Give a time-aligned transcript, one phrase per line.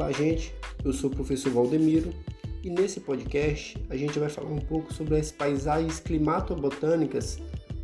[0.00, 0.54] Olá, gente.
[0.84, 2.14] Eu sou o professor Valdemiro
[2.62, 7.40] e nesse podcast a gente vai falar um pouco sobre as paisagens climatobotânicas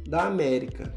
[0.06, 0.94] da América.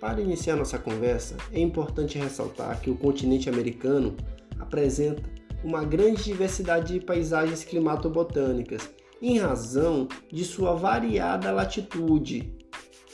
[0.00, 4.16] Para iniciar nossa conversa, é importante ressaltar que o continente americano
[4.60, 5.24] apresenta
[5.64, 8.88] uma grande diversidade de paisagens climatobotânicas
[9.20, 12.56] em razão de sua variada latitude,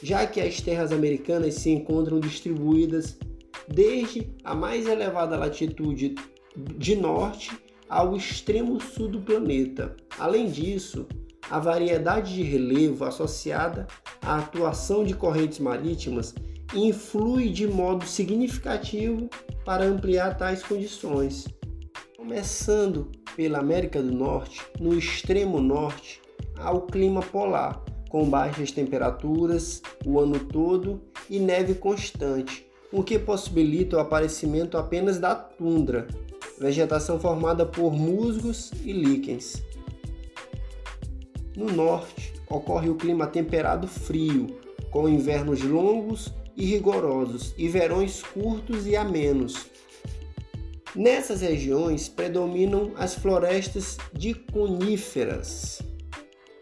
[0.03, 3.19] já que as terras americanas se encontram distribuídas
[3.67, 6.15] desde a mais elevada latitude
[6.77, 7.57] de norte
[7.89, 9.97] ao extremo sul do planeta.
[10.19, 11.07] Além disso,
[11.51, 13.87] a variedade de relevo associada
[14.21, 16.35] à atuação de correntes marítimas
[16.75, 19.29] influi de modo significativo
[19.65, 21.47] para ampliar tais condições.
[22.17, 26.21] Começando pela América do Norte, no extremo norte,
[26.57, 31.01] há o clima polar, com baixas temperaturas o ano todo
[31.31, 36.07] e neve constante, o que possibilita o aparecimento apenas da tundra,
[36.61, 39.63] vegetação formada por musgos e líquens.
[41.57, 44.59] No norte, ocorre o clima temperado frio,
[44.91, 49.67] com invernos longos e rigorosos e verões curtos e amenos.
[50.95, 55.81] Nessas regiões predominam as florestas de coníferas.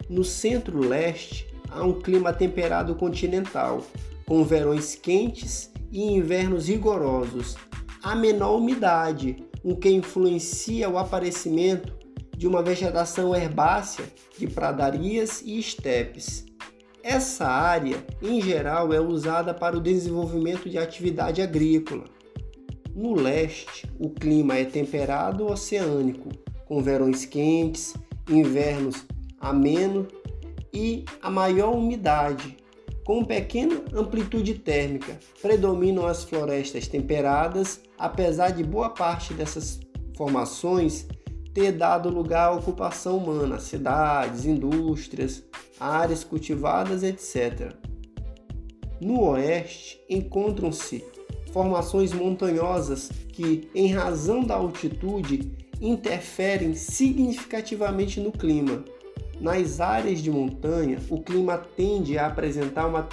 [0.09, 3.83] No centro-leste, há um clima temperado continental,
[4.27, 7.57] com verões quentes e invernos rigorosos.
[8.03, 11.93] Há menor umidade, o que influencia o aparecimento
[12.37, 14.05] de uma vegetação herbácea
[14.39, 16.47] de pradarias e estepes.
[17.03, 22.05] Essa área, em geral, é usada para o desenvolvimento de atividade agrícola.
[22.95, 26.29] No leste, o clima é temperado oceânico,
[26.65, 27.93] com verões quentes,
[28.31, 29.05] invernos
[29.41, 30.07] amenos
[30.73, 32.57] e a maior umidade,
[33.07, 39.79] com pequena amplitude térmica, predominam as florestas temperadas, apesar de boa parte dessas
[40.17, 41.07] formações
[41.55, 45.45] ter dado lugar à ocupação humana, cidades, indústrias,
[45.79, 47.77] áreas cultivadas, etc.
[49.01, 51.05] No oeste encontram-se
[51.53, 58.85] formações montanhosas que, em razão da altitude, interferem significativamente no clima
[59.41, 63.09] nas áreas de montanha, o clima tende a apresentar uma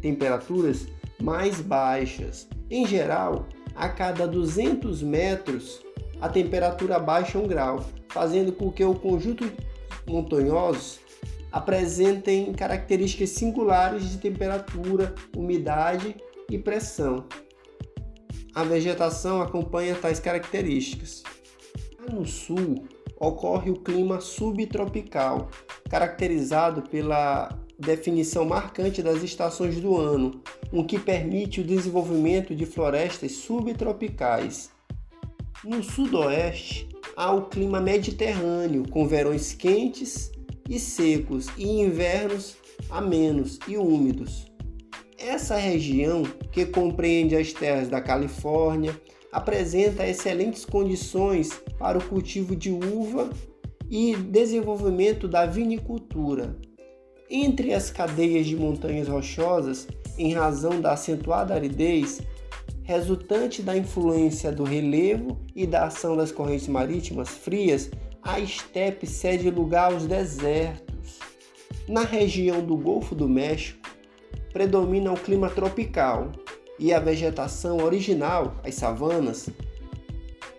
[0.00, 0.86] temperaturas
[1.20, 2.46] mais baixas.
[2.70, 5.80] Em geral, a cada 200 metros,
[6.20, 9.50] a temperatura baixa um grau, fazendo com que o conjunto
[10.06, 10.98] montanhoso
[11.50, 16.16] apresentem características singulares de temperatura, umidade
[16.50, 17.26] e pressão.
[18.54, 21.22] A vegetação acompanha tais características.
[22.12, 22.86] No sul,
[23.18, 25.48] ocorre o clima subtropical,
[25.88, 27.48] caracterizado pela
[27.78, 30.42] definição marcante das estações do ano,
[30.72, 34.70] o que permite o desenvolvimento de florestas subtropicais.
[35.64, 40.30] No sudoeste, há o clima mediterrâneo, com verões quentes
[40.68, 42.56] e secos e invernos
[42.90, 44.46] amenos e úmidos.
[45.18, 46.22] Essa região,
[46.52, 48.98] que compreende as terras da Califórnia,
[49.34, 53.28] apresenta excelentes condições para o cultivo de uva
[53.90, 56.56] e desenvolvimento da vinicultura.
[57.28, 62.22] Entre as cadeias de montanhas rochosas, em razão da acentuada aridez
[62.84, 67.90] resultante da influência do relevo e da ação das correntes marítimas frias,
[68.22, 71.18] a estepe cede lugar aos desertos.
[71.88, 73.88] Na região do Golfo do México,
[74.52, 76.30] predomina o clima tropical,
[76.78, 79.48] e a vegetação original, as savanas,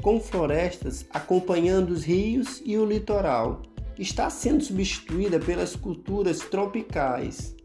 [0.02, 3.62] com florestas acompanhando os rios e o litoral,
[3.98, 7.56] está sendo substituída pelas culturas tropicais.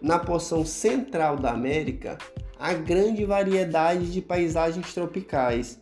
[0.00, 2.16] Na porção central da América,
[2.58, 5.78] há grande variedade de paisagens tropicais.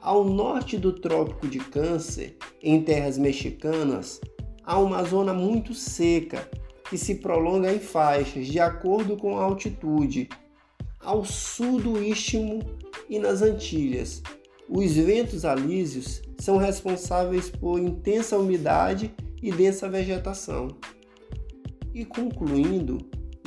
[0.00, 4.20] Ao norte do Trópico de Câncer, em terras mexicanas,
[4.64, 6.48] há uma zona muito seca
[6.88, 10.28] que se prolonga em faixas de acordo com a altitude
[11.04, 12.60] ao sul do Istmo
[13.08, 14.22] e nas Antilhas.
[14.68, 20.68] Os ventos alísios são responsáveis por intensa umidade e densa vegetação.
[21.94, 22.98] E concluindo,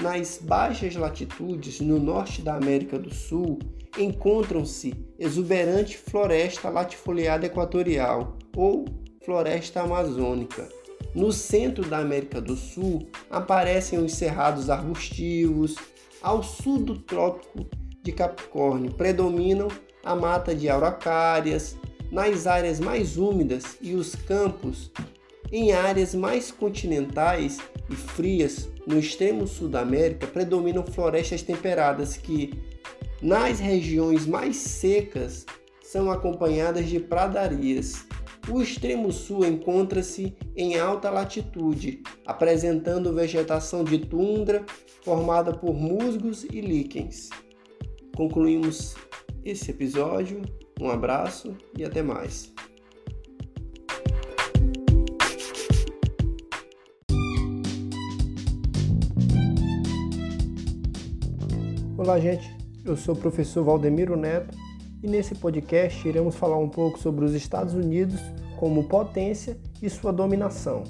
[0.02, 3.58] nas baixas latitudes no norte da América do Sul
[3.98, 8.86] encontram-se exuberante floresta latifoliada equatorial ou
[9.26, 10.70] floresta amazônica.
[11.16, 15.76] No centro da América do Sul aparecem os cerrados arbustivos,
[16.22, 17.66] ao sul do Trópico
[18.04, 19.68] de Capricórnio predominam
[20.04, 21.76] a mata de araucárias,
[22.12, 24.92] nas áreas mais úmidas e os campos
[25.52, 27.58] em áreas mais continentais
[27.90, 32.54] e frias, no extremo sul da América, predominam florestas temperadas que,
[33.22, 35.46] nas regiões mais secas,
[35.82, 38.07] são acompanhadas de pradarias.
[38.50, 44.66] O extremo sul encontra-se em alta latitude, apresentando vegetação de tundra
[45.04, 47.30] formada por musgos e líquens.
[48.16, 48.96] Concluímos
[49.44, 50.42] esse episódio.
[50.80, 52.54] Um abraço e até mais.
[61.98, 62.56] Olá, gente.
[62.86, 64.67] Eu sou o professor Valdemiro Neto
[65.02, 68.20] e nesse podcast iremos falar um pouco sobre os Estados Unidos
[68.58, 70.84] como potência e sua dominação.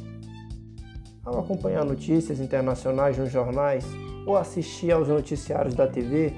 [1.26, 3.86] Ao acompanhar notícias internacionais nos jornais
[4.26, 6.34] ou assistir aos noticiários da TV,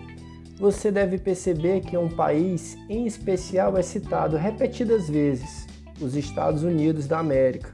[0.60, 5.68] você deve perceber que um país em especial é citado repetidas vezes:
[6.02, 7.74] os Estados Unidos da América.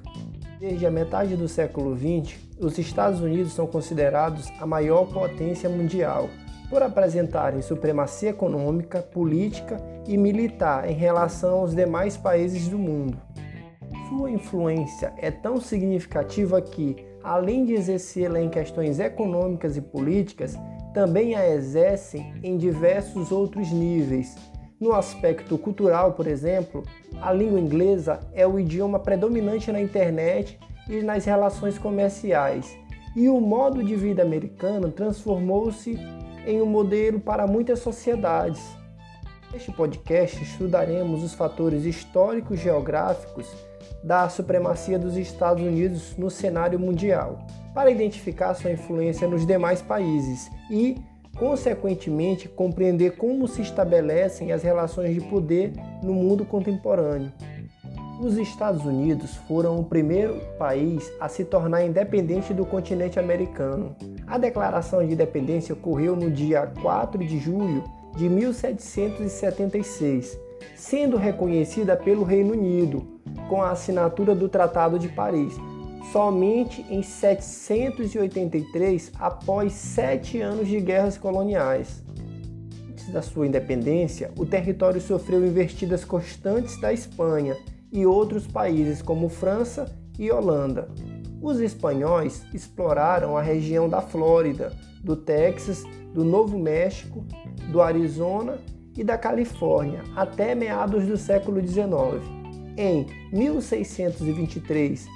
[0.60, 6.30] Desde a metade do século XX, os Estados Unidos são considerados a maior potência mundial
[6.76, 13.18] por apresentarem supremacia econômica, política e militar em relação aos demais países do mundo.
[14.10, 20.60] Sua influência é tão significativa que, além de exercê-la em questões econômicas e políticas,
[20.94, 24.36] também a exercem em diversos outros níveis.
[24.78, 26.84] No aspecto cultural, por exemplo,
[27.22, 32.78] a língua inglesa é o idioma predominante na internet e nas relações comerciais,
[33.16, 35.98] e o modo de vida americano transformou-se
[36.46, 38.62] em um modelo para muitas sociedades.
[39.52, 43.48] Neste podcast estudaremos os fatores históricos geográficos
[44.04, 47.40] da supremacia dos Estados Unidos no cenário mundial,
[47.74, 50.96] para identificar sua influência nos demais países e,
[51.38, 57.32] consequentemente, compreender como se estabelecem as relações de poder no mundo contemporâneo.
[58.22, 63.96] Os Estados Unidos foram o primeiro país a se tornar independente do continente americano.
[64.28, 67.84] A declaração de independência ocorreu no dia 4 de julho
[68.16, 70.40] de 1776,
[70.76, 73.06] sendo reconhecida pelo Reino Unido
[73.48, 75.54] com a assinatura do Tratado de Paris,
[76.12, 82.04] somente em 783, após sete anos de guerras coloniais.
[82.90, 87.56] Antes da sua independência, o território sofreu investidas constantes da Espanha
[87.92, 90.90] e outros países como França e Holanda.
[91.46, 97.24] Os espanhóis exploraram a região da Flórida, do Texas, do Novo México,
[97.72, 98.58] do Arizona
[98.98, 101.86] e da Califórnia até meados do século XIX.
[102.76, 105.08] Em 1623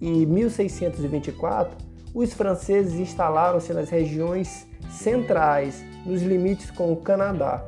[0.00, 1.76] e 1624,
[2.14, 7.62] os franceses instalaram-se nas regiões centrais, nos limites com o Canadá.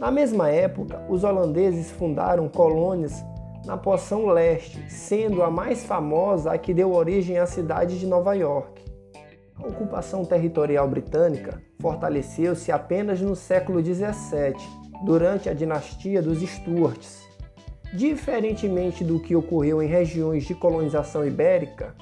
[0.00, 3.22] Na mesma época, os holandeses fundaram colônias
[3.64, 8.34] na porção leste, sendo a mais famosa a que deu origem à cidade de Nova
[8.34, 8.84] York.
[9.56, 14.54] A ocupação territorial britânica fortaleceu-se apenas no século XVII,
[15.04, 17.24] durante a dinastia dos Stuarts.
[17.92, 21.94] Diferentemente do que ocorreu em regiões de colonização ibérica,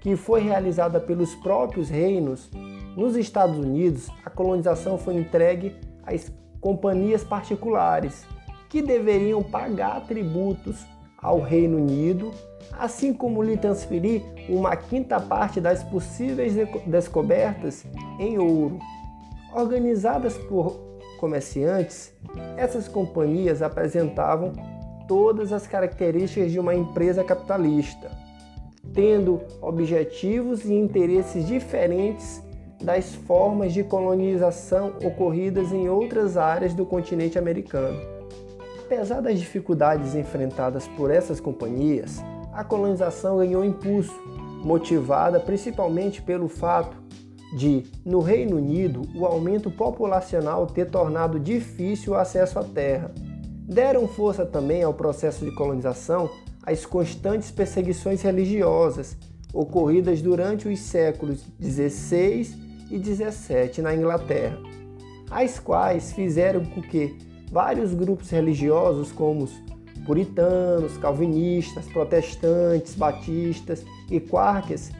[0.00, 2.50] que foi realizada pelos próprios reinos,
[2.96, 8.24] nos Estados Unidos a colonização foi entregue às companhias particulares,
[8.68, 10.84] que deveriam pagar tributos
[11.26, 12.30] ao Reino Unido,
[12.78, 16.54] assim como lhe transferir uma quinta parte das possíveis
[16.86, 17.84] descobertas
[18.20, 18.78] em ouro.
[19.52, 20.78] Organizadas por
[21.18, 22.12] comerciantes,
[22.56, 24.52] essas companhias apresentavam
[25.08, 28.08] todas as características de uma empresa capitalista,
[28.94, 32.40] tendo objetivos e interesses diferentes
[32.80, 38.15] das formas de colonização ocorridas em outras áreas do continente americano.
[38.86, 44.14] Apesar das dificuldades enfrentadas por essas companhias, a colonização ganhou impulso,
[44.62, 46.96] motivada principalmente pelo fato
[47.56, 53.10] de, no Reino Unido, o aumento populacional ter tornado difícil o acesso à terra.
[53.68, 56.30] Deram força também ao processo de colonização
[56.62, 59.16] as constantes perseguições religiosas
[59.52, 62.54] ocorridas durante os séculos XVI
[62.88, 64.56] e XVII na Inglaterra,
[65.28, 69.52] as quais fizeram com que vários grupos religiosos, como os
[70.04, 74.92] puritanos, calvinistas, protestantes, batistas e quarques,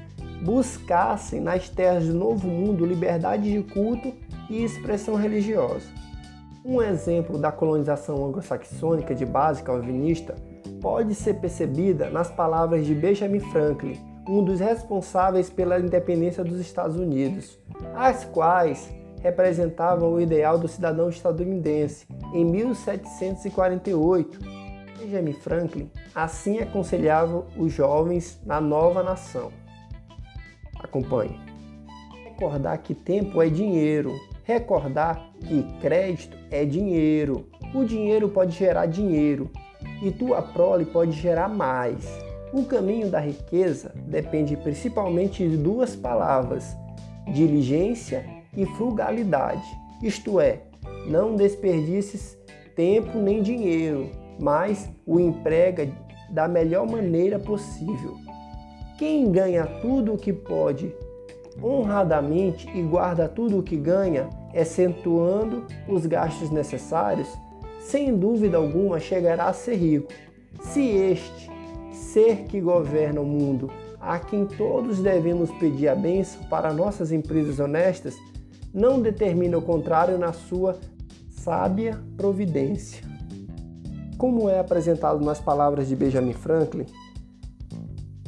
[0.45, 4.12] buscassem nas terras do Novo Mundo liberdade de culto
[4.50, 5.87] e expressão religiosa.
[6.65, 10.35] Um exemplo da colonização anglo-saxônica de base calvinista
[10.81, 13.99] pode ser percebida nas palavras de Benjamin Franklin,
[14.29, 17.59] um dos responsáveis pela independência dos Estados Unidos,
[17.95, 18.93] as quais
[19.26, 24.38] representavam o ideal do cidadão estadunidense em 1748.
[24.99, 29.50] Benjamin Franklin assim aconselhava os jovens na nova nação.
[30.78, 31.40] Acompanhe.
[32.25, 34.14] Recordar que tempo é dinheiro.
[34.45, 37.49] Recordar que crédito é dinheiro.
[37.75, 39.50] O dinheiro pode gerar dinheiro
[40.02, 42.06] e tua prole pode gerar mais.
[42.52, 46.76] O caminho da riqueza depende principalmente de duas palavras:
[47.33, 49.66] diligência e frugalidade.
[50.02, 50.62] Isto é,
[51.06, 52.36] não desperdices
[52.75, 55.88] tempo nem dinheiro, mas o emprega
[56.30, 58.16] da melhor maneira possível.
[58.98, 60.94] Quem ganha tudo o que pode
[61.62, 67.28] honradamente e guarda tudo o que ganha, acentuando os gastos necessários,
[67.80, 70.12] sem dúvida alguma chegará a ser rico.
[70.60, 71.50] Se este
[71.92, 73.70] ser que governa o mundo,
[74.00, 78.14] a quem todos devemos pedir a bênção para nossas empresas honestas,
[78.76, 80.78] não determina o contrário na sua
[81.30, 83.02] sábia providência.
[84.18, 86.85] Como é apresentado nas palavras de Benjamin Franklin,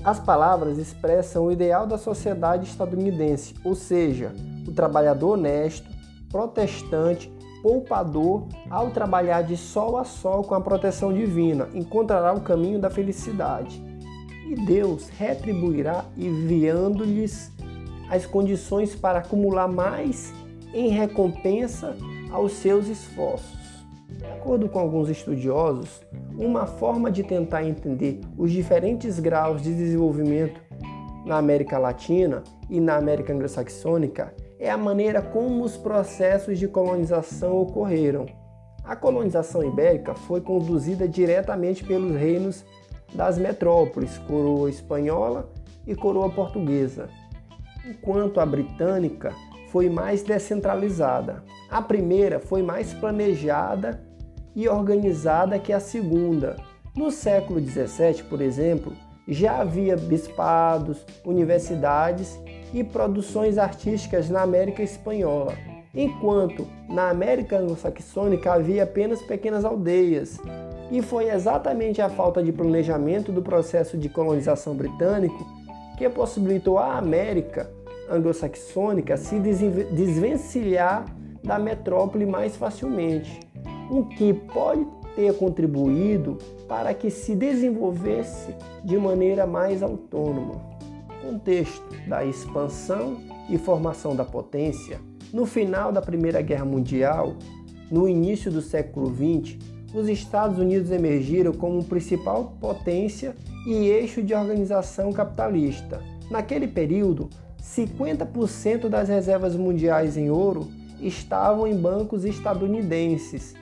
[0.02, 4.32] as palavras expressam o ideal da sociedade estadunidense, ou seja,
[4.66, 5.86] o trabalhador honesto,
[6.30, 7.30] protestante,
[7.62, 12.88] poupador, ao trabalhar de sol a sol com a proteção divina, encontrará o caminho da
[12.88, 13.84] felicidade.
[14.46, 17.52] E Deus retribuirá enviando-lhes
[18.10, 20.32] as condições para acumular mais
[20.72, 21.96] em recompensa
[22.30, 23.58] aos seus esforços.
[24.08, 26.00] De acordo com alguns estudiosos,
[26.36, 30.60] uma forma de tentar entender os diferentes graus de desenvolvimento
[31.24, 37.60] na América Latina e na América Anglo-Saxônica é a maneira como os processos de colonização
[37.60, 38.26] ocorreram.
[38.82, 42.64] A colonização ibérica foi conduzida diretamente pelos reinos
[43.14, 45.50] das metrópoles, coroa espanhola
[45.86, 47.08] e coroa portuguesa,
[47.88, 49.32] enquanto a britânica
[49.70, 51.42] foi mais descentralizada.
[51.70, 54.02] A primeira foi mais planejada
[54.54, 56.56] e organizada que a segunda.
[56.94, 58.92] No século XVII, por exemplo,
[59.26, 62.38] já havia bispados, universidades
[62.72, 65.54] e produções artísticas na América Espanhola,
[65.94, 70.38] enquanto na América Anglo-Saxônica havia apenas pequenas aldeias.
[70.90, 75.46] E foi exatamente a falta de planejamento do processo de colonização britânico
[75.98, 77.70] que possibilitou à América
[78.10, 81.04] anglo-saxônica se desvencilhar
[81.42, 83.40] da metrópole mais facilmente,
[83.90, 86.38] o que pode ter contribuído
[86.68, 90.54] para que se desenvolvesse de maneira mais autônoma.
[91.22, 95.00] Contexto da expansão e formação da potência.
[95.32, 97.34] No final da Primeira Guerra Mundial,
[97.90, 99.58] no início do século XX,
[99.94, 103.34] os Estados Unidos emergiram como principal potência
[103.66, 106.02] e eixo de organização capitalista.
[106.30, 107.28] Naquele período,
[107.62, 110.68] 50% das reservas mundiais em ouro
[111.00, 113.54] estavam em bancos estadunidenses.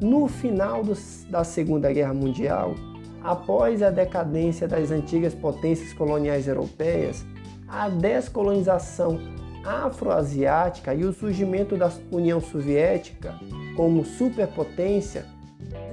[0.00, 0.96] No final do,
[1.28, 2.74] da Segunda Guerra Mundial,
[3.22, 7.24] após a decadência das antigas potências coloniais europeias,
[7.68, 9.18] a descolonização
[9.64, 13.38] afroasiática e o surgimento da União Soviética
[13.76, 15.26] como superpotência,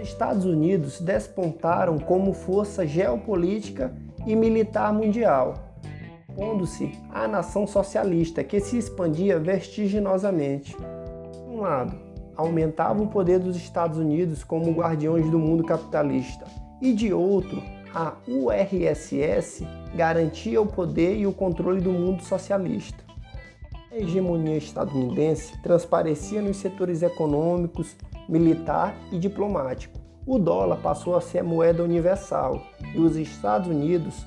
[0.01, 3.93] os Estados Unidos despontaram como força geopolítica
[4.25, 5.66] e militar mundial
[6.37, 10.77] opondo-se à nação socialista que se expandia vertiginosamente.
[10.77, 11.97] De um lado,
[12.35, 16.45] aumentava o poder dos Estados Unidos como guardiões do mundo capitalista,
[16.79, 19.65] e de outro, a URSS
[19.95, 23.03] garantia o poder e o controle do mundo socialista.
[23.91, 27.95] A hegemonia estadunidense transparecia nos setores econômicos,
[28.29, 29.97] militar e diplomático.
[30.27, 32.61] O dólar passou a ser a moeda universal
[32.93, 34.23] e os Estados Unidos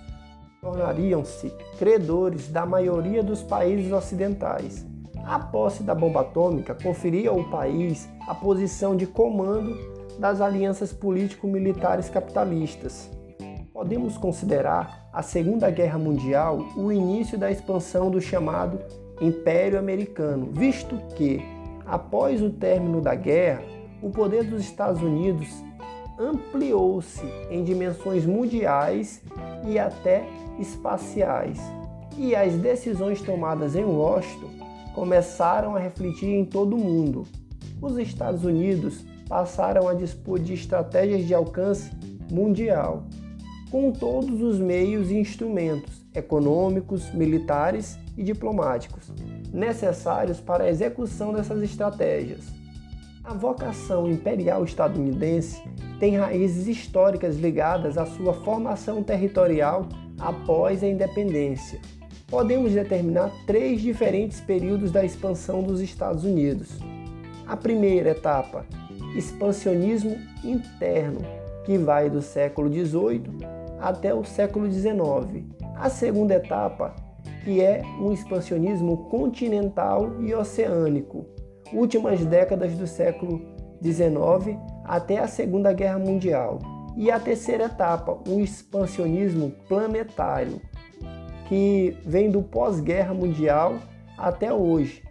[0.61, 4.87] tornariam-se credores da maioria dos países ocidentais.
[5.25, 9.77] A posse da bomba atômica conferia ao país a posição de comando
[10.19, 13.11] das alianças político-militares capitalistas.
[13.73, 18.79] Podemos considerar a Segunda Guerra Mundial o início da expansão do chamado
[19.21, 21.43] Império Americano, visto que,
[21.87, 23.63] após o término da guerra,
[24.03, 25.49] o poder dos Estados Unidos
[26.21, 29.23] ampliou-se em dimensões mundiais
[29.67, 31.59] e até espaciais,
[32.19, 34.51] e as decisões tomadas em Washington
[34.95, 37.25] começaram a refletir em todo o mundo.
[37.81, 41.91] Os Estados Unidos passaram a dispor de estratégias de alcance
[42.31, 43.05] mundial,
[43.71, 49.11] com todos os meios e instrumentos econômicos, militares e diplomáticos
[49.53, 52.60] necessários para a execução dessas estratégias.
[53.31, 55.63] A vocação imperial estadunidense
[56.01, 59.87] tem raízes históricas ligadas à sua formação territorial
[60.19, 61.81] após a independência.
[62.27, 66.81] Podemos determinar três diferentes períodos da expansão dos Estados Unidos.
[67.47, 68.67] A primeira etapa,
[69.15, 71.21] expansionismo interno,
[71.65, 73.47] que vai do século XVIII
[73.79, 75.45] até o século XIX.
[75.77, 76.97] A segunda etapa,
[77.45, 81.25] que é um expansionismo continental e oceânico,
[81.73, 83.41] últimas décadas do século
[83.83, 86.59] XIX até a Segunda Guerra Mundial.
[86.97, 90.61] E a terceira etapa, o expansionismo planetário,
[91.49, 93.79] que vem do pós-guerra mundial
[94.19, 95.03] até hoje.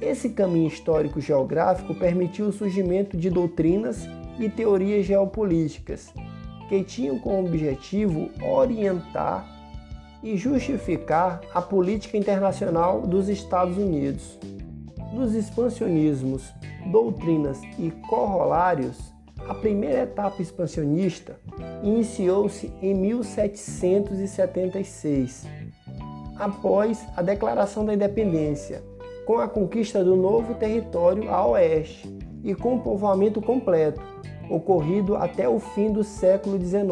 [0.00, 4.06] Esse caminho histórico geográfico permitiu o surgimento de doutrinas
[4.38, 6.12] e teorias geopolíticas
[6.68, 9.46] que tinham como objetivo orientar
[10.22, 14.38] e justificar a política internacional dos Estados Unidos.
[15.14, 16.52] Nos expansionismos,
[16.86, 19.12] doutrinas e corolários,
[19.48, 21.38] a primeira etapa expansionista
[21.84, 25.46] iniciou-se em 1776,
[26.36, 28.82] após a Declaração da Independência,
[29.24, 34.02] com a conquista do novo território a oeste e com o povoamento completo,
[34.50, 36.88] ocorrido até o fim do século XIX.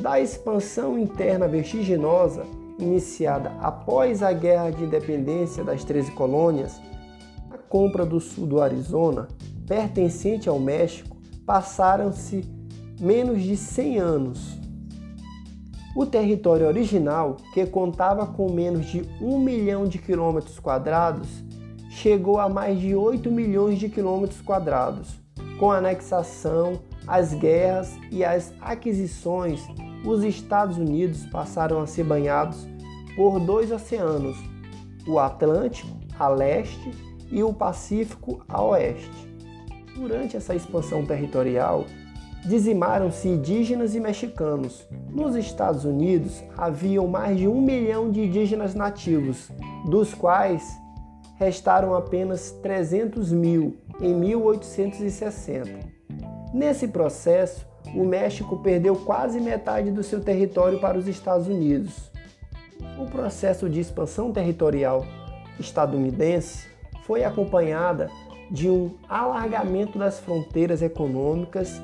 [0.00, 2.46] Da expansão interna vertiginosa,
[2.78, 6.80] iniciada após a Guerra de Independência das 13 colônias,
[7.70, 9.28] compra do sul do Arizona,
[9.66, 12.44] pertencente ao México, passaram-se
[13.00, 14.58] menos de 100 anos.
[15.96, 21.28] O território original, que contava com menos de 1 milhão de quilômetros quadrados,
[21.90, 25.20] chegou a mais de 8 milhões de quilômetros quadrados,
[25.58, 29.60] com a anexação, as guerras e as aquisições,
[30.04, 32.66] os Estados Unidos passaram a ser banhados
[33.14, 34.36] por dois oceanos,
[35.06, 39.28] o Atlântico a leste e o Pacífico a oeste.
[39.94, 41.84] Durante essa expansão territorial,
[42.44, 44.86] dizimaram-se indígenas e mexicanos.
[45.10, 49.50] Nos Estados Unidos haviam mais de um milhão de indígenas nativos,
[49.86, 50.78] dos quais
[51.36, 55.78] restaram apenas 300 mil em 1860.
[56.52, 62.10] Nesse processo, o México perdeu quase metade do seu território para os Estados Unidos.
[62.98, 65.04] O processo de expansão territorial
[65.58, 66.69] estadunidense
[67.10, 68.08] foi acompanhada
[68.48, 71.82] de um alargamento das fronteiras econômicas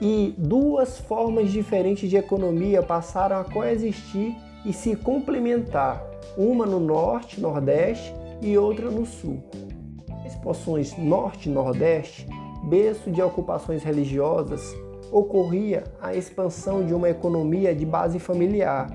[0.00, 6.02] e duas formas diferentes de economia passaram a coexistir e se complementar,
[6.38, 9.44] uma no norte, nordeste e outra no sul.
[10.24, 12.26] As porções norte e nordeste,
[12.64, 14.74] berço de ocupações religiosas,
[15.12, 18.88] ocorria a expansão de uma economia de base familiar.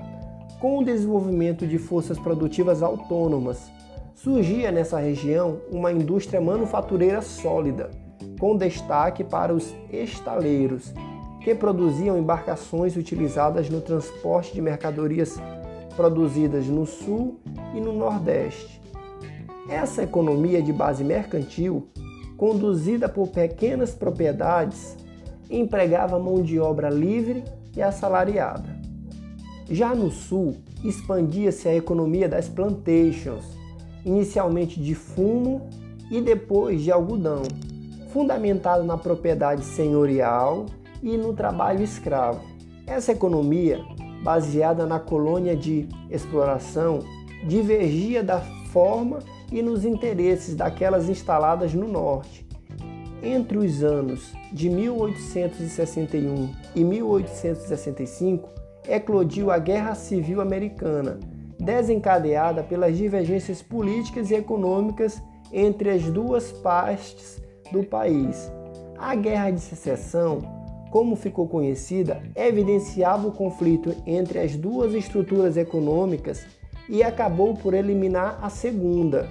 [0.60, 3.70] Com o desenvolvimento de forças produtivas autônomas,
[4.14, 7.90] surgia nessa região uma indústria manufatureira sólida,
[8.38, 10.92] com destaque para os estaleiros,
[11.40, 15.40] que produziam embarcações utilizadas no transporte de mercadorias
[15.96, 17.40] produzidas no sul
[17.74, 18.80] e no nordeste.
[19.68, 21.88] Essa economia de base mercantil,
[22.36, 24.96] conduzida por pequenas propriedades,
[25.50, 27.44] empregava mão de obra livre
[27.76, 28.80] e assalariada.
[29.70, 33.44] Já no sul, expandia-se a economia das plantations,
[34.04, 35.68] inicialmente de fumo
[36.10, 37.42] e depois de algodão,
[38.12, 40.66] fundamentado na propriedade senhorial
[41.02, 42.40] e no trabalho escravo.
[42.86, 43.80] Essa economia,
[44.22, 47.00] baseada na colônia de exploração,
[47.46, 48.40] divergia da
[48.72, 52.46] forma e nos interesses daquelas instaladas no norte.
[53.22, 58.50] Entre os anos de 1861 e 1865,
[58.88, 61.20] eclodiu a Guerra Civil Americana,
[61.62, 65.22] desencadeada pelas divergências políticas e econômicas
[65.52, 68.50] entre as duas partes do país.
[68.98, 70.40] A Guerra de Secessão,
[70.90, 76.44] como ficou conhecida, evidenciava o conflito entre as duas estruturas econômicas
[76.88, 79.28] e acabou por eliminar a segunda,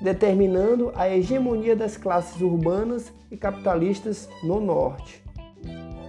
[0.00, 5.22] determinando a hegemonia das classes urbanas e capitalistas no norte.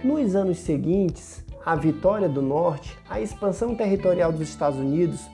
[0.02, 5.28] Nos anos seguintes, a vitória do norte, a expansão territorial dos Estados Unidos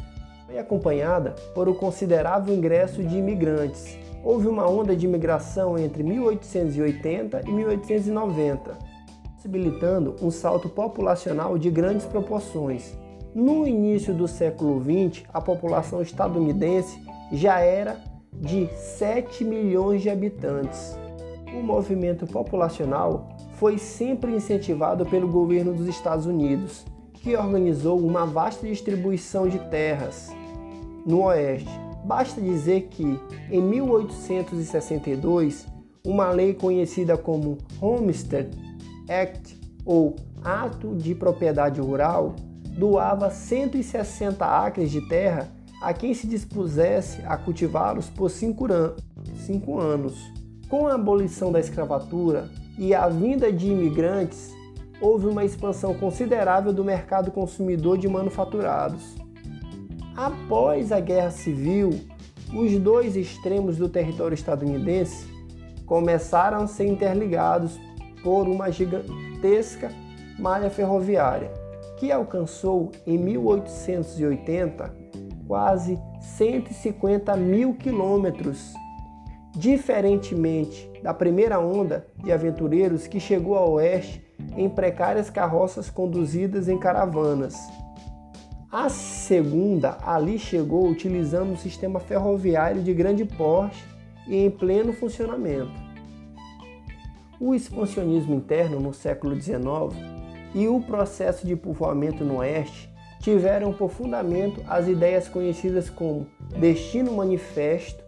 [0.47, 3.99] foi acompanhada por um considerável ingresso de imigrantes.
[4.25, 8.79] Houve uma onda de imigração entre 1880 e 1890,
[9.35, 12.97] possibilitando um salto populacional de grandes proporções.
[13.35, 16.99] No início do século XX, a população estadunidense
[17.31, 18.01] já era
[18.33, 20.97] de 7 milhões de habitantes.
[21.55, 23.29] O movimento populacional
[23.62, 30.31] foi sempre incentivado pelo governo dos Estados Unidos, que organizou uma vasta distribuição de terras
[31.07, 31.70] no Oeste.
[32.05, 33.16] Basta dizer que,
[33.48, 35.68] em 1862,
[36.05, 38.51] uma lei conhecida como Homestead
[39.09, 42.35] Act, ou Ato de Propriedade Rural,
[42.77, 45.48] doava 160 acres de terra
[45.81, 48.66] a quem se dispusesse a cultivá-los por cinco,
[49.37, 50.18] cinco anos.
[50.68, 54.52] Com a abolição da escravatura e a vinda de imigrantes,
[55.00, 59.16] houve uma expansão considerável do mercado consumidor de manufaturados.
[60.16, 61.90] Após a Guerra Civil,
[62.54, 65.26] os dois extremos do território estadunidense
[65.87, 67.78] começaram a ser interligados
[68.22, 69.90] por uma gigantesca
[70.38, 71.50] malha ferroviária,
[71.98, 75.02] que alcançou em 1880
[75.46, 78.72] quase 150 mil quilômetros.
[79.55, 84.25] Diferentemente da primeira onda de aventureiros que chegou ao oeste
[84.57, 87.55] em precárias carroças conduzidas em caravanas.
[88.71, 93.85] A segunda ali chegou utilizando um sistema ferroviário de grande porte
[94.27, 95.73] e em pleno funcionamento.
[97.38, 99.62] O expansionismo interno no século XIX
[100.55, 106.27] e o processo de povoamento no oeste tiveram por fundamento as ideias conhecidas como
[106.59, 108.02] destino manifesto,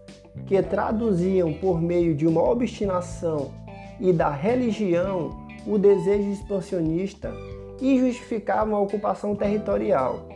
[0.47, 3.53] que traduziam por meio de uma obstinação
[4.01, 5.31] e da religião
[5.67, 7.33] o desejo expansionista
[7.81, 10.29] e justificavam a ocupação territorial.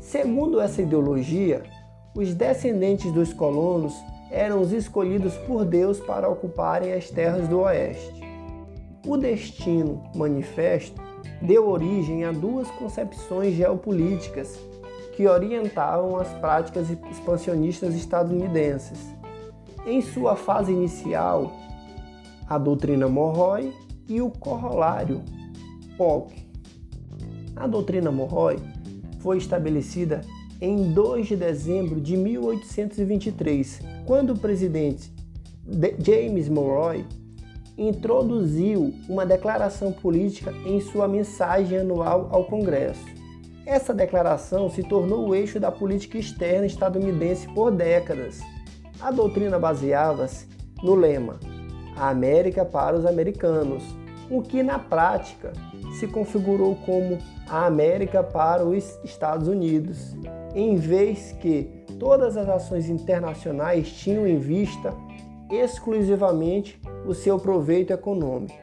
[0.00, 1.62] Segundo essa ideologia,
[2.14, 3.94] os descendentes dos colonos
[4.30, 8.22] eram os escolhidos por Deus para ocuparem as terras do oeste.
[9.06, 11.00] O destino manifesto
[11.40, 14.58] deu origem a duas concepções geopolíticas
[15.14, 19.17] que orientavam as práticas expansionistas estadunidenses.
[19.88, 21.50] Em sua fase inicial,
[22.46, 23.72] a doutrina Monroe
[24.06, 25.22] e o corolário
[25.96, 26.46] Polk.
[27.56, 28.58] A doutrina Monroe
[29.20, 30.20] foi estabelecida
[30.60, 35.10] em 2 de dezembro de 1823, quando o presidente
[36.04, 37.06] James Monroe
[37.78, 43.06] introduziu uma declaração política em sua mensagem anual ao Congresso.
[43.64, 48.38] Essa declaração se tornou o eixo da política externa estadunidense por décadas.
[49.00, 50.48] A doutrina baseava-se
[50.82, 51.38] no lema
[51.96, 53.84] A América para os americanos,
[54.28, 55.52] o que na prática
[55.98, 60.16] se configurou como a América para os Estados Unidos,
[60.54, 64.92] em vez que todas as ações internacionais tinham em vista
[65.50, 68.54] exclusivamente o seu proveito econômico.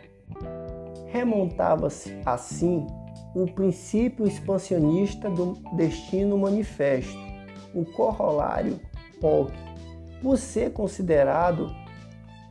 [1.07, 2.85] Remontava-se, assim,
[3.33, 7.17] o princípio expansionista do destino manifesto,
[7.73, 8.79] o corolário
[9.19, 9.64] Polk,
[10.25, 11.71] por ser considerado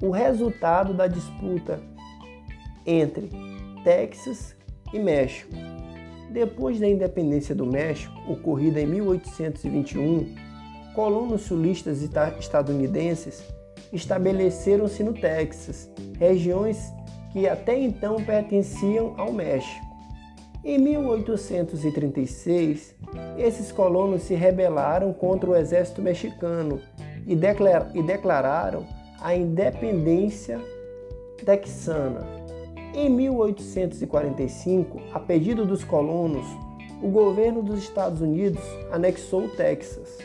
[0.00, 1.80] o resultado da disputa
[2.86, 3.28] entre
[3.82, 4.54] Texas
[4.92, 5.50] e México.
[6.30, 10.36] Depois da independência do México, ocorrida em 1821,
[10.94, 12.00] colonos sulistas
[12.38, 13.42] estadunidenses
[13.92, 16.92] estabeleceram-se no Texas, regiões
[17.32, 19.84] que até então pertenciam ao México.
[20.62, 22.94] Em 1836,
[23.36, 26.80] esses colonos se rebelaram contra o exército mexicano
[27.26, 28.86] e, declararam
[29.20, 30.60] a independência
[31.44, 32.26] texana.
[32.94, 36.46] Em 1845, a pedido dos colonos,
[37.02, 40.18] o governo dos Estados Unidos anexou o Texas.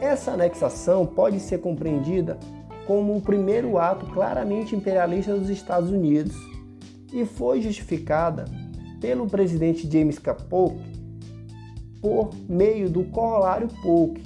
[0.00, 2.38] Essa anexação pode ser compreendida
[2.86, 6.34] como o primeiro ato claramente imperialista dos Estados Unidos
[7.12, 8.44] e foi justificada
[9.00, 10.34] pelo presidente James K.
[10.34, 10.76] Polk
[12.00, 14.22] por meio do corolário Polk,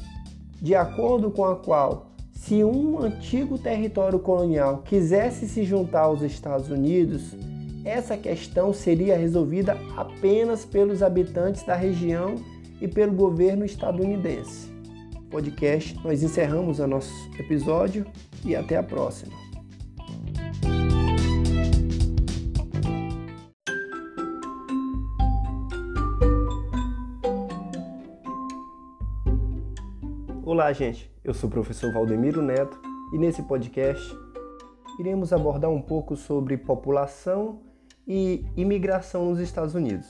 [0.60, 6.70] de acordo com a qual se um antigo território colonial quisesse se juntar aos Estados
[6.70, 7.34] Unidos,
[7.84, 12.36] essa questão seria resolvida apenas pelos habitantes da região
[12.80, 14.70] e pelo governo estadunidense.
[15.30, 18.06] Podcast, nós encerramos o nosso episódio
[18.44, 19.49] e até a próxima.
[30.60, 31.10] Olá, gente.
[31.24, 32.78] Eu sou o professor Valdemiro Neto
[33.14, 34.14] e nesse podcast
[34.98, 37.62] iremos abordar um pouco sobre população
[38.06, 40.06] e imigração nos Estados Unidos.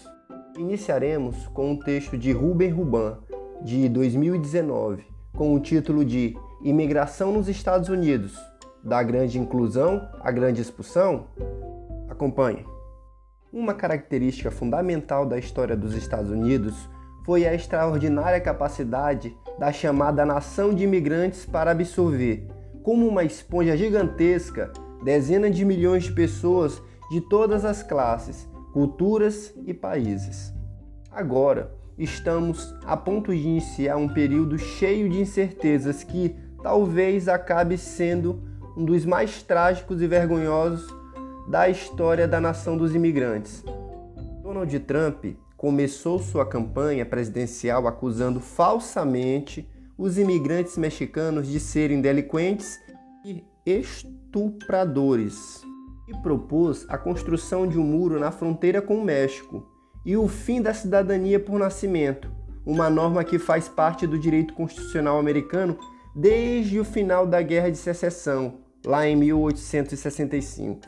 [0.59, 3.19] Iniciaremos com um texto de Ruben Ruban,
[3.63, 5.05] de 2019,
[5.37, 8.37] com o título de Imigração nos Estados Unidos,
[8.83, 11.29] da grande inclusão à grande expulsão?
[12.09, 12.67] Acompanhe.
[13.53, 16.89] Uma característica fundamental da história dos Estados Unidos
[17.24, 22.46] foi a extraordinária capacidade da chamada nação de imigrantes para absorver,
[22.83, 24.72] como uma esponja gigantesca,
[25.04, 30.52] dezenas de milhões de pessoas de todas as classes, culturas e países.
[31.11, 38.42] Agora, estamos a ponto de iniciar um período cheio de incertezas que, talvez acabe sendo
[38.76, 40.87] um dos mais trágicos e vergonhosos
[41.48, 43.64] da história da nação dos imigrantes.
[44.42, 45.24] Donald Trump
[45.61, 49.68] começou sua campanha presidencial acusando falsamente
[49.99, 52.81] os imigrantes mexicanos de serem delinquentes
[53.23, 55.62] e estupradores
[56.09, 59.68] e propôs a construção de um muro na fronteira com o México
[60.03, 62.33] e o fim da cidadania por nascimento,
[62.64, 65.79] uma norma que faz parte do direito constitucional americano
[66.16, 70.81] desde o final da Guerra de Secessão, lá em 1865.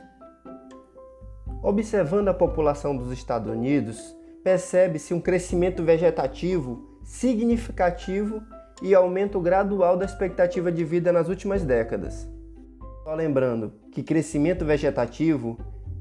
[1.62, 8.42] Observando a população dos Estados Unidos, percebe-se um crescimento vegetativo significativo
[8.82, 12.28] e aumento gradual da expectativa de vida nas últimas décadas.
[13.04, 15.58] Só lembrando que crescimento vegetativo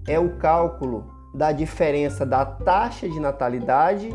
[0.07, 4.09] é o cálculo da diferença da taxa de natalidade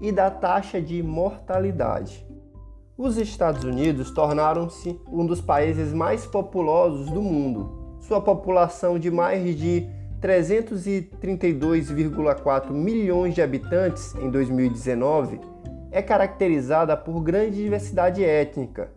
[0.00, 2.26] e da taxa de mortalidade.
[2.96, 7.96] Os Estados Unidos tornaram-se um dos países mais populosos do mundo.
[8.00, 9.88] Sua população de mais de
[10.22, 15.40] 332,4 milhões de habitantes em 2019
[15.90, 18.92] é caracterizada por grande diversidade étnica,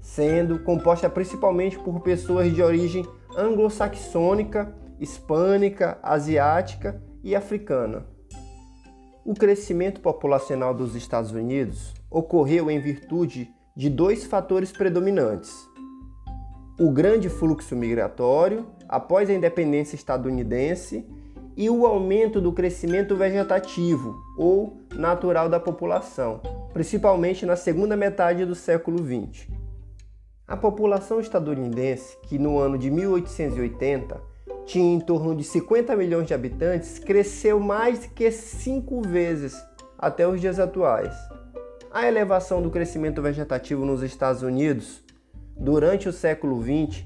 [0.00, 8.06] sendo composta principalmente por pessoas de origem anglo-saxônica, hispânica, asiática e africana.
[9.22, 15.54] O crescimento populacional dos Estados Unidos ocorreu em virtude de dois fatores predominantes:
[16.80, 21.06] o grande fluxo migratório após a independência estadunidense
[21.56, 26.40] e o aumento do crescimento vegetativo ou natural da população,
[26.72, 29.46] principalmente na segunda metade do século XX.
[30.44, 34.20] A população estadunidense, que no ano de 1880
[34.66, 39.56] tinha em torno de 50 milhões de habitantes, cresceu mais que cinco vezes
[39.96, 41.14] até os dias atuais.
[41.92, 45.04] A elevação do crescimento vegetativo nos Estados Unidos
[45.56, 47.04] durante o século XX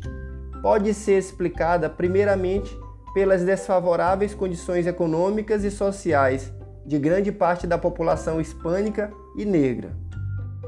[0.64, 2.74] pode ser explicada primeiramente
[3.12, 6.50] pelas desfavoráveis condições econômicas e sociais
[6.87, 9.94] de grande parte da população hispânica e negra.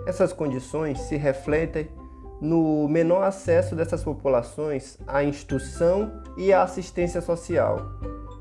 [0.07, 1.89] Essas condições se refletem
[2.43, 7.79] no menor acesso dessas populações à instrução e à assistência social,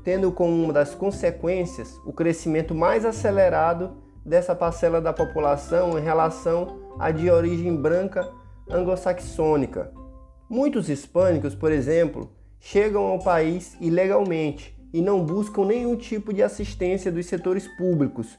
[0.04, 6.82] tendo como uma das consequências o crescimento mais acelerado dessa parcela da população em relação
[6.98, 8.30] à de origem branca
[8.68, 9.90] anglo-saxônica.
[10.48, 12.30] Muitos hispânicos, por exemplo,
[12.60, 18.38] chegam ao país ilegalmente e não buscam nenhum tipo de assistência dos setores públicos,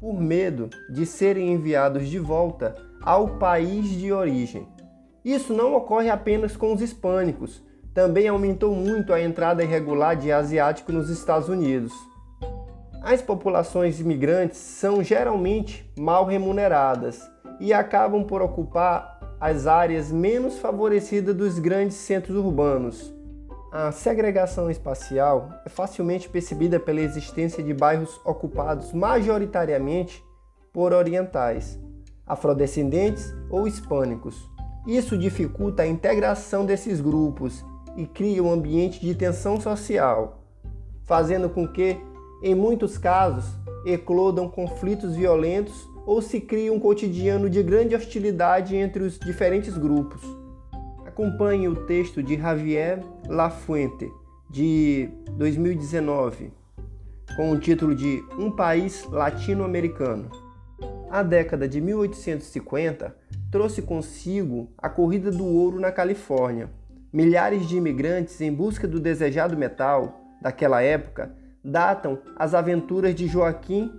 [0.00, 4.66] por medo de serem enviados de volta ao país de origem.
[5.24, 7.62] Isso não ocorre apenas com os hispânicos,
[7.94, 11.92] também aumentou muito a entrada irregular de asiático nos Estados Unidos.
[13.00, 17.22] As populações imigrantes são geralmente mal remuneradas
[17.60, 23.12] e acabam por ocupar as áreas menos favorecidas dos grandes centros urbanos.
[23.72, 30.24] A segregação espacial é facilmente percebida pela existência de bairros ocupados majoritariamente
[30.72, 31.78] por orientais,
[32.26, 34.48] afrodescendentes ou hispânicos.
[34.86, 37.64] Isso dificulta a integração desses grupos
[37.96, 40.44] e cria um ambiente de tensão social,
[41.04, 41.98] fazendo com que,
[42.42, 43.44] em muitos casos,
[43.84, 50.22] eclodam conflitos violentos ou se crie um cotidiano de grande hostilidade entre os diferentes grupos.
[51.06, 54.10] Acompanhe o texto de Javier Lafuente,
[54.50, 56.52] de 2019,
[57.36, 60.30] com o título de Um País Latino-Americano.
[61.10, 63.16] A década de 1850
[63.50, 66.68] trouxe consigo a corrida do ouro na Califórnia.
[67.12, 71.32] Milhares de imigrantes em busca do desejado metal daquela época
[71.64, 73.92] datam as aventuras de Joaquim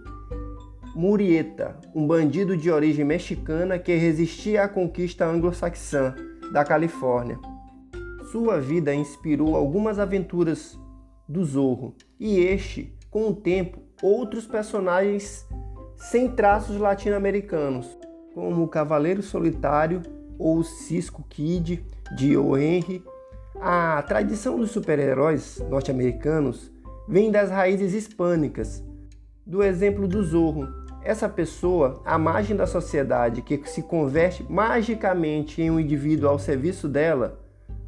[0.96, 6.16] Murieta, um bandido de origem mexicana que resistia à conquista anglo-saxã
[6.54, 7.38] da Califórnia.
[8.32, 10.80] Sua vida inspirou algumas aventuras
[11.28, 15.46] do Zorro e este, com o tempo, outros personagens
[15.98, 17.98] sem traços latino-americanos,
[18.34, 20.02] como o Cavaleiro Solitário
[20.40, 22.56] ou o Cisco Kid de O.
[22.56, 23.04] Henry.
[23.60, 26.72] A tradição dos super-heróis norte-americanos
[27.06, 28.82] vem das raízes hispânicas.
[29.46, 35.70] Do exemplo do Zorro, essa pessoa, à margem da sociedade, que se converte magicamente em
[35.70, 37.40] um indivíduo ao serviço dela,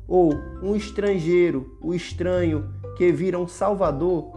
[0.08, 4.32] ou um estrangeiro, o estranho, que vira um salvador,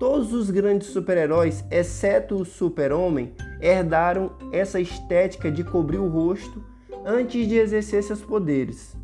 [0.00, 6.62] todos os grandes super-heróis, exceto o super-homem, herdaram essa estética de cobrir o rosto
[7.06, 8.96] antes de exercer seus poderes.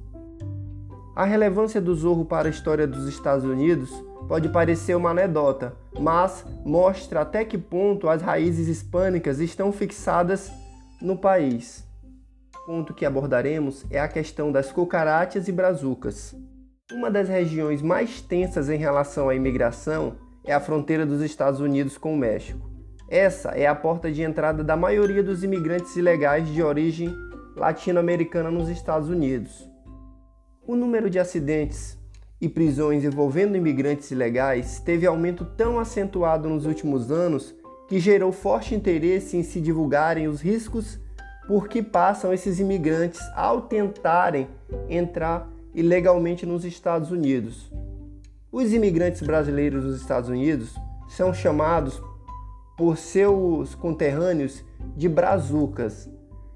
[1.14, 3.90] A relevância do Zorro para a história dos Estados Unidos
[4.28, 10.50] pode parecer uma anedota, mas mostra até que ponto as raízes hispânicas estão fixadas
[11.00, 11.86] no país.
[12.56, 16.34] O ponto que abordaremos é a questão das cucarachas e brazucas.
[16.92, 21.98] Uma das regiões mais tensas em relação à imigração é a fronteira dos Estados Unidos
[21.98, 22.70] com o México.
[23.08, 27.14] Essa é a porta de entrada da maioria dos imigrantes ilegais de origem
[27.54, 29.68] latino-americana nos Estados Unidos.
[30.66, 31.98] O número de acidentes
[32.44, 37.54] e prisões envolvendo imigrantes ilegais teve aumento tão acentuado nos últimos anos
[37.88, 40.98] que gerou forte interesse em se divulgarem os riscos
[41.48, 44.46] por que passam esses imigrantes ao tentarem
[44.90, 47.72] entrar ilegalmente nos Estados Unidos.
[48.52, 50.74] Os imigrantes brasileiros nos Estados Unidos
[51.08, 52.00] são chamados
[52.76, 54.62] por seus conterrâneos
[54.94, 56.10] de brazucas.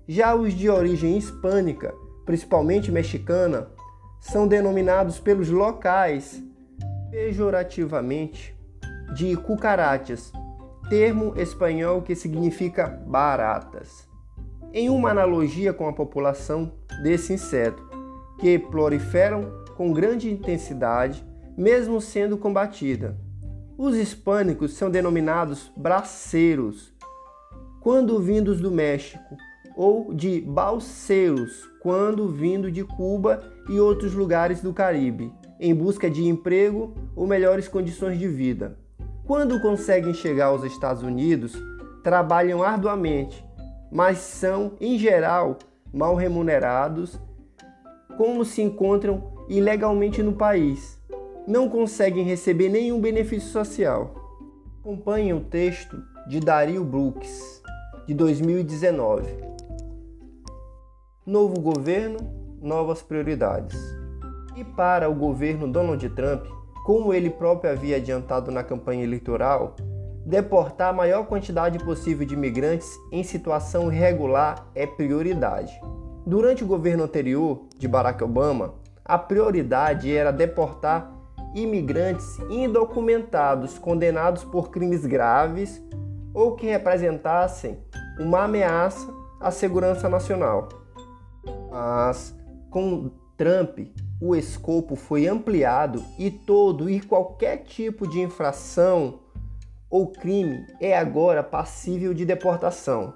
[0.07, 1.95] Já os de origem hispânica,
[2.27, 3.69] principalmente mexicana,
[4.21, 6.43] são denominados pelos locais
[7.11, 8.57] pejorativamente
[9.15, 10.33] de cucarachas,
[10.89, 14.07] termo espanhol que significa baratas.
[14.73, 17.89] Em uma analogia com a população desse inseto,
[18.39, 21.27] que proliferam com grande intensidade,
[21.57, 23.17] mesmo sendo combatida.
[23.77, 26.93] Os hispânicos são denominados braceiros,
[27.81, 29.37] quando vindos do México,
[29.77, 36.27] ou de balseiros, quando vindo de Cuba e outros lugares do Caribe, em busca de
[36.27, 38.79] emprego ou melhores condições de vida.
[39.27, 41.53] Quando conseguem chegar aos Estados Unidos,
[42.03, 43.45] trabalham arduamente,
[43.91, 45.59] mas são, em geral,
[45.93, 47.19] mal remunerados,
[48.17, 50.99] como se encontram ilegalmente no país
[51.49, 54.15] não conseguem receber nenhum benefício social.
[54.81, 55.97] Acompanhe o texto
[56.29, 57.63] de Dario Brooks,
[58.07, 59.25] de 2019.
[61.25, 62.19] Novo governo,
[62.61, 63.79] novas prioridades.
[64.57, 66.45] E para o governo Donald Trump,
[66.85, 69.77] como ele próprio havia adiantado na campanha eleitoral,
[70.25, 75.73] deportar a maior quantidade possível de imigrantes em situação irregular é prioridade.
[76.27, 81.11] Durante o governo anterior de Barack Obama, a prioridade era deportar
[81.55, 85.83] imigrantes indocumentados condenados por crimes graves
[86.35, 87.79] ou que representassem
[88.19, 89.09] uma ameaça
[89.41, 90.69] à segurança nacional.
[91.71, 92.38] Mas
[92.79, 93.81] com Trump,
[94.21, 99.19] o escopo foi ampliado e todo e qualquer tipo de infração
[99.91, 103.13] ou crime é agora passível de deportação.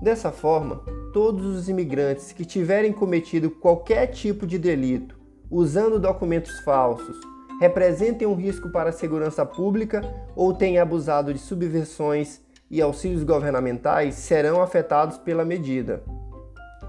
[0.00, 5.18] Dessa forma, todos os imigrantes que tiverem cometido qualquer tipo de delito
[5.50, 7.16] usando documentos falsos
[7.60, 10.00] representem um risco para a segurança pública
[10.36, 16.04] ou tenham abusado de subversões e auxílios governamentais serão afetados pela medida.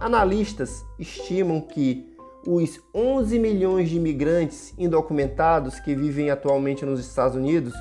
[0.02, 2.12] Analistas estimam que
[2.48, 7.72] os 11 milhões de imigrantes indocumentados que vivem atualmente nos Estados Unidos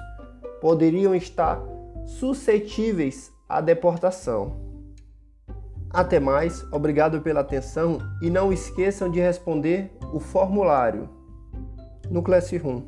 [0.61, 1.59] poderiam estar
[2.04, 4.61] suscetíveis à deportação.
[5.88, 11.09] Até mais, obrigado pela atenção e não esqueçam de responder o formulário
[12.11, 12.83] no Classroom.